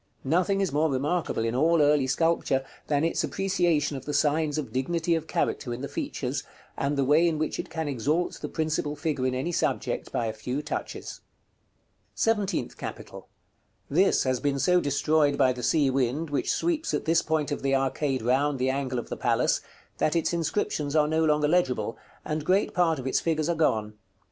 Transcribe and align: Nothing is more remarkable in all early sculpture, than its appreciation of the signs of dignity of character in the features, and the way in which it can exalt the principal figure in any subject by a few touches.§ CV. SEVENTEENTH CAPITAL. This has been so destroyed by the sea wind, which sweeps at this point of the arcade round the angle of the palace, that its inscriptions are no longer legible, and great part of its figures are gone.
Nothing 0.23 0.61
is 0.61 0.71
more 0.71 0.89
remarkable 0.89 1.45
in 1.45 1.53
all 1.53 1.79
early 1.79 2.07
sculpture, 2.07 2.65
than 2.87 3.03
its 3.03 3.23
appreciation 3.23 3.95
of 3.95 4.05
the 4.05 4.15
signs 4.15 4.57
of 4.57 4.73
dignity 4.73 5.13
of 5.13 5.27
character 5.27 5.75
in 5.75 5.81
the 5.81 5.87
features, 5.87 6.43
and 6.75 6.97
the 6.97 7.03
way 7.05 7.27
in 7.27 7.37
which 7.37 7.59
it 7.59 7.69
can 7.69 7.87
exalt 7.87 8.41
the 8.41 8.49
principal 8.49 8.95
figure 8.95 9.27
in 9.27 9.35
any 9.35 9.51
subject 9.51 10.11
by 10.11 10.25
a 10.25 10.33
few 10.33 10.63
touches.§ 10.63 11.07
CV. 11.11 11.19
SEVENTEENTH 12.15 12.77
CAPITAL. 12.79 13.27
This 13.91 14.23
has 14.23 14.39
been 14.39 14.57
so 14.57 14.81
destroyed 14.81 15.37
by 15.37 15.53
the 15.53 15.61
sea 15.61 15.91
wind, 15.91 16.31
which 16.31 16.51
sweeps 16.51 16.95
at 16.95 17.05
this 17.05 17.21
point 17.21 17.51
of 17.51 17.61
the 17.61 17.75
arcade 17.75 18.23
round 18.23 18.57
the 18.57 18.71
angle 18.71 18.97
of 18.97 19.09
the 19.09 19.15
palace, 19.17 19.61
that 19.99 20.15
its 20.15 20.33
inscriptions 20.33 20.95
are 20.95 21.07
no 21.07 21.23
longer 21.23 21.47
legible, 21.47 21.95
and 22.25 22.43
great 22.43 22.73
part 22.73 22.97
of 22.97 23.05
its 23.05 23.19
figures 23.19 23.47
are 23.49 23.53
gone. 23.55 23.93